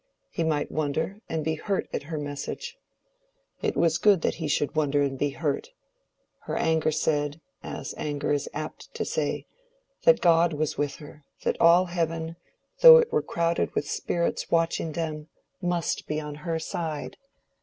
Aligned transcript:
He 0.31 0.43
might 0.43 0.71
wonder 0.71 1.21
and 1.29 1.45
be 1.45 1.53
hurt 1.53 1.87
at 1.93 2.01
her 2.09 2.17
message. 2.17 2.75
It 3.61 3.77
was 3.77 3.99
good 3.99 4.23
that 4.23 4.33
he 4.41 4.47
should 4.47 4.73
wonder 4.75 5.03
and 5.03 5.15
be 5.15 5.29
hurt. 5.29 5.69
Her 6.45 6.57
anger 6.57 6.89
said, 6.91 7.39
as 7.61 7.93
anger 7.99 8.31
is 8.33 8.49
apt 8.51 8.91
to 8.95 9.05
say, 9.05 9.45
that 10.05 10.19
God 10.19 10.53
was 10.53 10.75
with 10.75 10.95
her—that 10.95 11.61
all 11.61 11.85
heaven, 11.85 12.35
though 12.79 12.97
it 12.97 13.13
were 13.13 13.21
crowded 13.21 13.75
with 13.75 13.87
spirits 13.87 14.49
watching 14.49 14.93
them, 14.93 15.27
must 15.61 16.07
be 16.07 16.19
on 16.19 16.33
her 16.33 16.57
side. 16.57 17.17